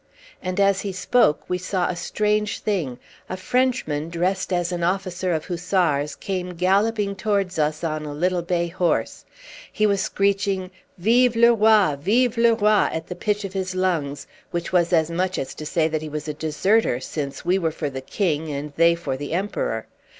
And 0.41 0.59
as 0.59 0.81
he 0.81 0.91
spoke 0.91 1.47
we 1.47 1.59
saw 1.59 1.87
a 1.87 1.95
strange 1.95 2.61
thing. 2.61 2.97
A 3.29 3.37
Frenchman, 3.37 4.09
dressed 4.09 4.51
as 4.51 4.71
an 4.71 4.81
officer 4.81 5.31
of 5.31 5.45
hussars, 5.45 6.15
came 6.15 6.55
galloping 6.55 7.15
towards 7.15 7.59
us 7.59 7.83
on 7.83 8.03
a 8.07 8.11
little 8.15 8.41
bay 8.41 8.65
horse. 8.67 9.25
He 9.71 9.85
was 9.85 10.01
screeching 10.01 10.71
"Vive 10.97 11.35
le 11.35 11.53
roi! 11.53 11.97
Vive 11.97 12.35
le 12.35 12.55
roi!" 12.55 12.89
at 12.91 13.05
the 13.09 13.15
pitch 13.15 13.45
of 13.45 13.53
his 13.53 13.75
lungs, 13.75 14.25
which 14.49 14.71
was 14.73 14.91
as 14.91 15.11
much 15.11 15.37
as 15.37 15.53
to 15.53 15.67
say 15.67 15.87
that 15.87 16.01
he 16.01 16.09
was 16.09 16.27
a 16.27 16.33
deserter, 16.33 16.99
since 16.99 17.45
we 17.45 17.59
were 17.59 17.69
for 17.69 17.91
the 17.91 18.01
king 18.01 18.49
and 18.49 18.73
they 18.77 18.95
for 18.95 19.15
the 19.15 19.33
emperor. 19.33 19.85